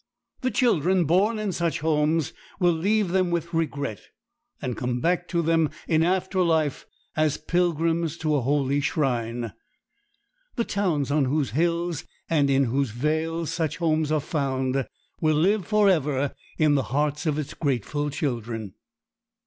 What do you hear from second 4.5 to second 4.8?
and